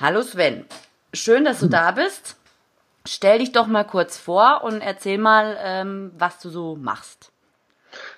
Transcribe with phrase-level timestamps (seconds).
[0.00, 0.64] Hallo Sven,
[1.12, 2.36] schön, dass du da bist.
[3.06, 7.30] Stell dich doch mal kurz vor und erzähl mal, ähm, was du so machst.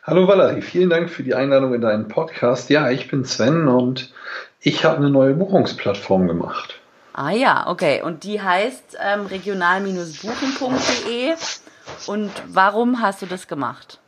[0.05, 2.70] Hallo Valerie, vielen Dank für die Einladung in deinen Podcast.
[2.70, 4.14] Ja, ich bin Sven und
[4.60, 6.79] ich habe eine neue Buchungsplattform gemacht.
[7.14, 8.01] Ah ja, okay.
[8.01, 11.34] Und die heißt ähm, regional-buchen.de.
[12.06, 13.98] Und warum hast du das gemacht?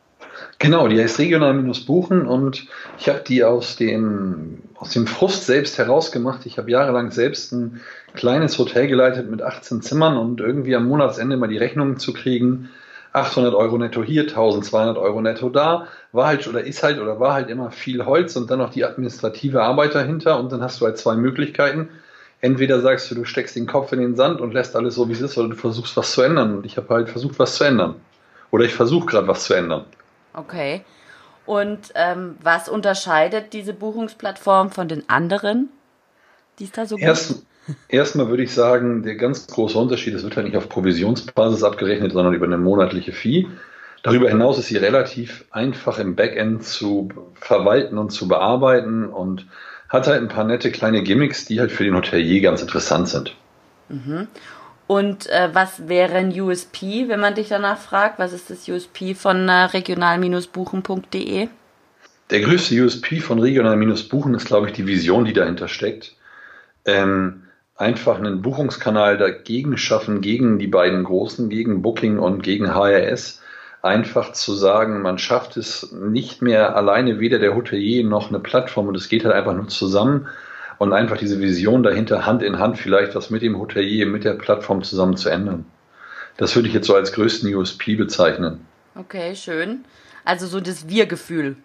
[0.59, 2.67] Genau, die heißt regional-buchen und
[2.99, 6.47] ich habe die aus dem, aus dem Frust selbst herausgemacht.
[6.47, 7.81] Ich habe jahrelang selbst ein
[8.15, 12.71] kleines Hotel geleitet mit 18 Zimmern und irgendwie am Monatsende mal die Rechnungen zu kriegen.
[13.13, 17.35] 800 Euro netto hier, 1200 Euro netto da, war halt oder ist halt oder war
[17.35, 20.87] halt immer viel Holz und dann noch die administrative Arbeit dahinter und dann hast du
[20.87, 21.91] halt zwei Möglichkeiten.
[22.41, 25.13] Entweder sagst du, du steckst den Kopf in den Sand und lässt alles so, wie
[25.13, 26.57] es ist, oder du versuchst was zu ändern.
[26.57, 27.95] Und ich habe halt versucht, was zu ändern.
[28.51, 29.85] Oder ich versuche gerade was zu ändern.
[30.35, 30.85] Okay.
[31.47, 35.69] Und ähm, was unterscheidet diese Buchungsplattform von den anderen,
[36.59, 37.47] die es da so Erst, gibt?
[37.89, 42.13] Erstmal würde ich sagen, der ganz große Unterschied, es wird halt nicht auf Provisionsbasis abgerechnet,
[42.13, 43.47] sondern über eine monatliche Fee.
[44.03, 49.47] Darüber hinaus ist sie relativ einfach im Backend zu verwalten und zu bearbeiten und
[49.89, 53.35] hat halt ein paar nette kleine Gimmicks, die halt für den Hotelier ganz interessant sind.
[53.89, 54.29] Mhm.
[54.87, 58.19] Und äh, was wäre ein USP, wenn man dich danach fragt?
[58.19, 61.49] Was ist das USP von äh, regional-buchen.de?
[62.31, 66.17] Der größte USP von regional-buchen ist, glaube ich, die Vision, die dahinter steckt.
[66.85, 67.45] Ähm,
[67.77, 73.41] einfach einen Buchungskanal dagegen schaffen, gegen die beiden großen, gegen Booking und gegen HRS.
[73.83, 78.89] Einfach zu sagen, man schafft es nicht mehr alleine, weder der Hotelier noch eine Plattform
[78.89, 80.29] und es geht halt einfach nur zusammen
[80.79, 84.35] und einfach diese Vision dahinter, Hand in Hand vielleicht was mit dem Hotelier, mit der
[84.35, 85.67] Plattform zusammen zu ändern.
[86.37, 88.67] Das würde ich jetzt so als größten USP bezeichnen.
[88.97, 89.85] Okay, schön.
[90.25, 91.57] Also so das Wir-Gefühl.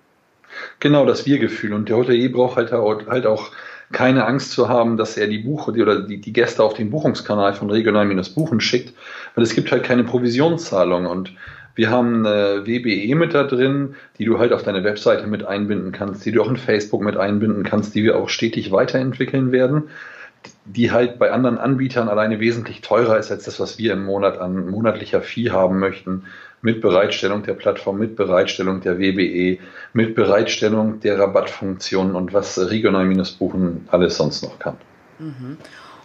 [0.80, 1.74] Genau, das Wir-Gefühl.
[1.74, 3.52] Und der Hotelier braucht halt, halt auch
[3.92, 7.54] keine Angst zu haben, dass er die Buche oder die, die Gäste auf den Buchungskanal
[7.54, 8.94] von Regional-Buchen schickt,
[9.36, 11.34] weil es gibt halt keine Provisionszahlung und
[11.80, 15.94] wir haben eine WBE mit da drin, die du halt auf deine Webseite mit einbinden
[15.94, 19.84] kannst, die du auch in Facebook mit einbinden kannst, die wir auch stetig weiterentwickeln werden,
[20.66, 24.40] die halt bei anderen Anbietern alleine wesentlich teurer ist als das, was wir im Monat
[24.40, 26.26] an monatlicher Fee haben möchten,
[26.62, 29.60] mit Bereitstellung der Plattform, mit Bereitstellung der WBE,
[29.94, 34.76] mit Bereitstellung der Rabattfunktionen und was Regional-Buchen alles sonst noch kann.
[35.18, 35.56] Mhm.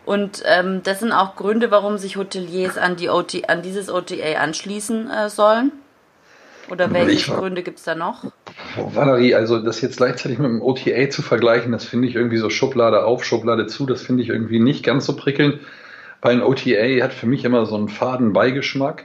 [0.04, 4.38] Und ähm, das sind auch Gründe, warum sich Hoteliers an, die OT, an dieses OTA
[4.38, 5.72] anschließen äh, sollen?
[6.70, 8.24] Oder welche ich, Gründe gibt es da noch?
[8.76, 12.48] Valerie, also das jetzt gleichzeitig mit dem OTA zu vergleichen, das finde ich irgendwie so
[12.48, 15.60] Schublade auf, Schublade zu, das finde ich irgendwie nicht ganz so prickelnd.
[16.22, 19.04] Weil ein OTA hat für mich immer so einen faden Beigeschmack,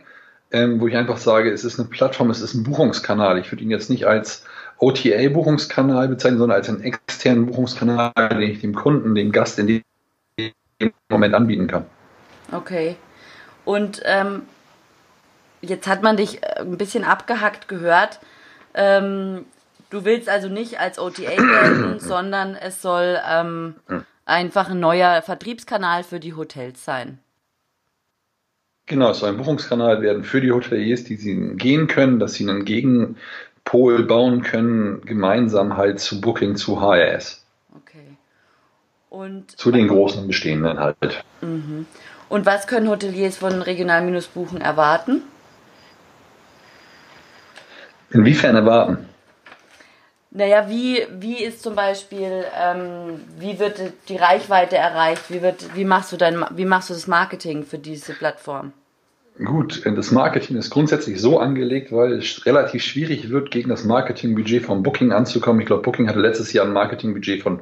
[0.52, 3.38] ähm, wo ich einfach sage, es ist eine Plattform, es ist ein Buchungskanal.
[3.40, 4.46] Ich würde ihn jetzt nicht als
[4.78, 9.82] OTA-Buchungskanal bezeichnen, sondern als einen externen Buchungskanal, den ich dem Kunden, dem Gast in dem
[10.80, 11.86] im Moment anbieten kann.
[12.52, 12.96] Okay.
[13.66, 14.44] Und ähm,
[15.62, 18.20] jetzt hat man dich äh, ein bisschen abgehackt gehört.
[18.74, 19.46] Ähm,
[19.90, 23.76] du willst also nicht als OTA gelten, sondern es soll ähm,
[24.26, 27.20] einfach ein neuer Vertriebskanal für die Hotels sein.
[28.86, 32.50] Genau, es soll ein Buchungskanal werden für die Hoteliers, die sie gehen können, dass sie
[32.50, 37.39] einen Gegenpol bauen können, gemeinsam halt zu Booking, zu HRS.
[39.10, 41.24] Und Zu den großen bestehenden halt.
[41.42, 41.88] Mhm.
[42.30, 45.24] Und was können Hoteliers von Regional-Buchen erwarten?
[48.12, 49.10] Inwiefern erwarten?
[50.32, 55.24] Naja, wie, wie ist zum Beispiel, ähm, wie wird die Reichweite erreicht?
[55.30, 58.74] Wie, wird, wie, machst du dein, wie machst du das Marketing für diese Plattform?
[59.44, 64.66] Gut, das Marketing ist grundsätzlich so angelegt, weil es relativ schwierig wird, gegen das Marketingbudget
[64.66, 65.62] von Booking anzukommen.
[65.62, 67.62] Ich glaube, Booking hatte letztes Jahr ein Marketingbudget von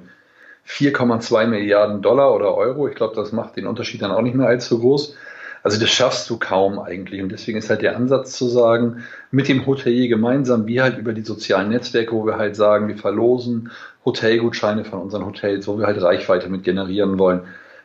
[0.67, 2.87] 4,2 Milliarden Dollar oder Euro.
[2.87, 5.15] Ich glaube, das macht den Unterschied dann auch nicht mehr allzu groß.
[5.63, 7.21] Also das schaffst du kaum eigentlich.
[7.21, 11.13] Und deswegen ist halt der Ansatz zu sagen, mit dem Hotelier gemeinsam, wie halt über
[11.13, 13.71] die sozialen Netzwerke, wo wir halt sagen, wir verlosen
[14.05, 17.41] Hotelgutscheine von unseren Hotels, wo wir halt Reichweite mit generieren wollen.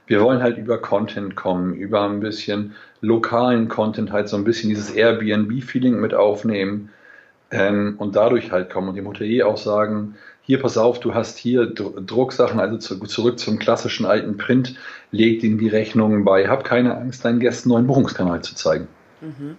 [0.07, 4.69] Wir wollen halt über Content kommen, über ein bisschen lokalen Content, halt so ein bisschen
[4.69, 6.91] dieses Airbnb-Feeling mit aufnehmen
[7.51, 11.39] ähm, und dadurch halt kommen und dem Hotelier auch sagen, hier pass auf, du hast
[11.39, 14.75] hier Drucksachen, also zu, zurück zum klassischen alten Print,
[15.13, 18.89] leg ihnen die Rechnungen bei, hab keine Angst, deinen Gästen neuen Buchungskanal zu zeigen.
[19.21, 19.57] Mhm.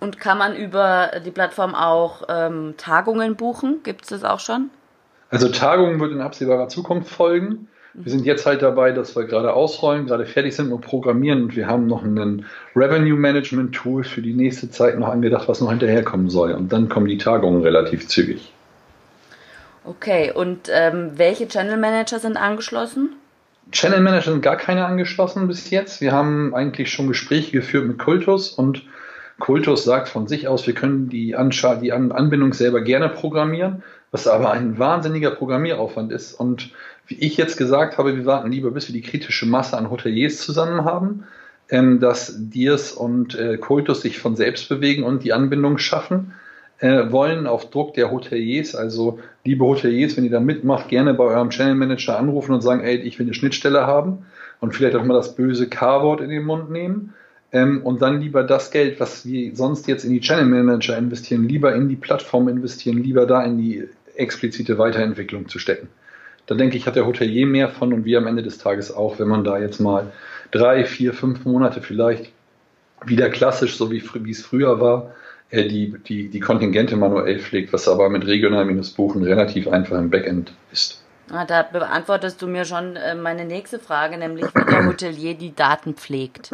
[0.00, 3.80] Und kann man über die Plattform auch ähm, Tagungen buchen?
[3.84, 4.70] Gibt es das auch schon?
[5.30, 7.68] Also Tagungen wird in absehbarer Zukunft folgen.
[7.94, 11.56] Wir sind jetzt halt dabei, dass wir gerade ausrollen, gerade fertig sind und programmieren und
[11.56, 15.70] wir haben noch ein Revenue Management Tool für die nächste Zeit noch angedacht, was noch
[15.70, 16.52] hinterherkommen soll.
[16.52, 18.51] Und dann kommen die Tagungen relativ zügig.
[19.84, 23.16] Okay, und ähm, welche Channel Manager sind angeschlossen?
[23.72, 26.00] Channel Manager sind gar keine angeschlossen bis jetzt.
[26.00, 28.84] Wir haben eigentlich schon Gespräche geführt mit Kultus und
[29.38, 33.82] Kultus sagt von sich aus, wir können die, Anschau die Anbindung selber gerne programmieren,
[34.12, 36.34] was aber ein wahnsinniger Programmieraufwand ist.
[36.34, 36.70] Und
[37.06, 40.38] wie ich jetzt gesagt habe, wir warten lieber, bis wir die kritische Masse an Hoteliers
[40.38, 41.24] zusammen haben,
[41.70, 46.34] ähm, dass Diers und äh, Kultus sich von selbst bewegen und die Anbindung schaffen
[46.82, 48.74] äh, wollen auf Druck der Hoteliers.
[48.74, 52.82] Also liebe Hoteliers, wenn ihr da mitmacht, gerne bei eurem Channel Manager anrufen und sagen,
[52.82, 54.26] ey, ich will eine Schnittstelle haben
[54.60, 57.14] und vielleicht auch mal das böse K-Wort in den Mund nehmen.
[57.52, 61.48] Ähm, und dann lieber das Geld, was wir sonst jetzt in die Channel Manager investieren,
[61.48, 65.88] lieber in die Plattform investieren, lieber da in die explizite Weiterentwicklung zu stecken.
[66.46, 69.20] Da denke ich, hat der Hotelier mehr von und wir am Ende des Tages auch,
[69.20, 70.10] wenn man da jetzt mal
[70.50, 72.32] drei, vier, fünf Monate vielleicht
[73.06, 75.12] wieder klassisch, so wie, wie es früher war,
[75.52, 81.02] die, die, die Kontingente manuell pflegt, was aber mit regional-buchen relativ einfach im Backend ist.
[81.30, 85.54] Ah, da beantwortest du mir schon äh, meine nächste Frage, nämlich wie der Hotelier die
[85.54, 86.50] Daten pflegt.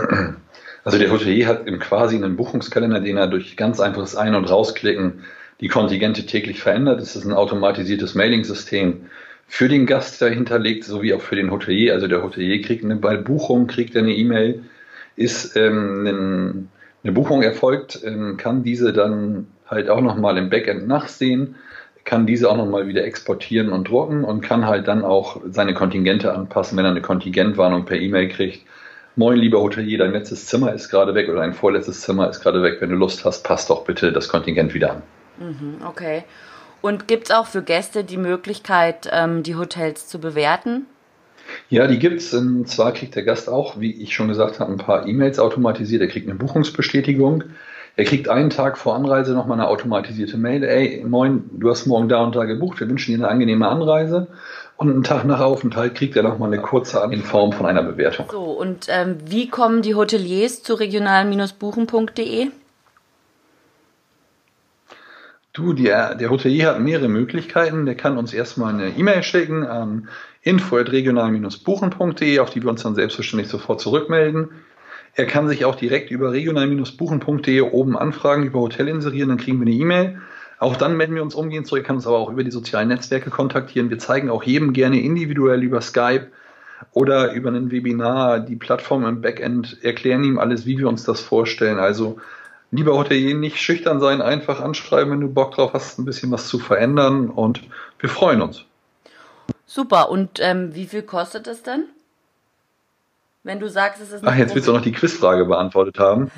[0.84, 5.24] Also der Hotelier hat quasi einen Buchungskalender, den er durch ganz einfaches Ein- und Rausklicken
[5.60, 7.00] die Kontingente täglich verändert.
[7.00, 9.06] Es ist ein automatisiertes Mailing-System
[9.46, 11.94] für den Gast dahinterlegt, sowie auch für den Hotelier.
[11.94, 14.62] Also der Hotelier kriegt eine, bei Buchung kriegt er eine E-Mail,
[15.16, 16.68] ist ähm, ein,
[17.02, 21.56] eine Buchung erfolgt, ähm, kann diese dann halt auch nochmal im Backend nachsehen,
[22.04, 26.32] kann diese auch nochmal wieder exportieren und drucken und kann halt dann auch seine Kontingente
[26.32, 28.64] anpassen, wenn er eine Kontingentwarnung per E-Mail kriegt.
[29.16, 32.62] Moin, lieber Hotelier, dein letztes Zimmer ist gerade weg oder dein vorletztes Zimmer ist gerade
[32.62, 32.76] weg.
[32.80, 35.02] Wenn du Lust hast, passt doch bitte das Kontingent wieder an.
[35.38, 36.24] Mhm, okay.
[36.80, 40.86] Und gibt es auch für Gäste die Möglichkeit, ähm, die Hotels zu bewerten?
[41.70, 42.32] Ja, die gibt es.
[42.34, 46.02] Und zwar kriegt der Gast auch, wie ich schon gesagt habe, ein paar E-Mails automatisiert.
[46.02, 47.44] Er kriegt eine Buchungsbestätigung.
[47.96, 50.62] Er kriegt einen Tag vor Anreise nochmal eine automatisierte Mail.
[50.62, 52.78] Ey, moin, du hast morgen da und da gebucht.
[52.78, 54.28] Wir wünschen dir eine angenehme Anreise.
[54.76, 58.26] Und einen Tag nach Aufenthalt kriegt er nochmal eine kurze in Form von einer Bewertung.
[58.30, 62.50] So, und ähm, wie kommen die Hoteliers zu regional-buchen.de?
[65.52, 67.84] Du, der, der Hotelier hat mehrere Möglichkeiten.
[67.84, 70.08] Der kann uns erstmal eine E-Mail schicken an
[70.48, 74.48] info.regional-buchen.de, auf die wir uns dann selbstverständlich sofort zurückmelden.
[75.14, 79.66] Er kann sich auch direkt über regional-buchen.de oben anfragen, über Hotel inserieren, dann kriegen wir
[79.66, 80.20] eine E-Mail.
[80.58, 83.28] Auch dann melden wir uns umgehend zurück, kann uns aber auch über die sozialen Netzwerke
[83.30, 83.90] kontaktieren.
[83.90, 86.28] Wir zeigen auch jedem gerne individuell über Skype
[86.92, 91.20] oder über ein Webinar die Plattform im Backend, erklären ihm alles, wie wir uns das
[91.20, 91.78] vorstellen.
[91.78, 92.18] Also
[92.70, 96.48] lieber Hotelier, nicht schüchtern sein, einfach anschreiben, wenn du Bock drauf hast, ein bisschen was
[96.48, 97.62] zu verändern und
[97.98, 98.67] wir freuen uns.
[99.68, 101.84] Super, und ähm, wie viel kostet es denn?
[103.44, 106.30] Wenn du sagst, es ist Ach, jetzt willst du noch die Quizfrage beantwortet haben.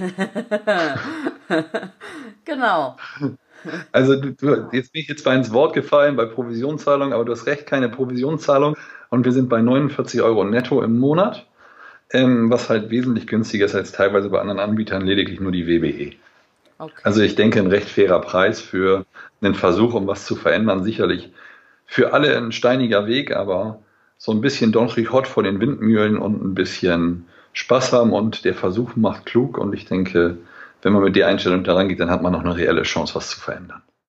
[2.44, 2.97] genau.
[3.91, 7.32] Also du, du, jetzt bin ich jetzt bei ins Wort gefallen bei Provisionszahlung, aber du
[7.32, 8.77] hast recht, keine Provisionszahlung
[9.09, 11.47] und wir sind bei 49 Euro netto im Monat
[12.12, 16.17] ähm, was halt wesentlich günstiger ist als teilweise bei anderen Anbietern, lediglich nur die WBE.
[16.79, 17.00] Okay.
[17.03, 19.05] Also ich denke, ein recht fairer Preis für
[19.41, 21.31] einen Versuch, um was zu verändern, sicherlich
[21.90, 23.81] für alle ein steiniger Weg, aber
[24.16, 28.54] so ein bisschen Don Quixote vor den Windmühlen und ein bisschen Spaß haben und der
[28.54, 30.38] Versuch macht klug und ich denke,
[30.82, 33.31] wenn man mit der Einstellung daran geht, dann hat man noch eine reelle Chance, was
[33.31, 33.82] zu verändern.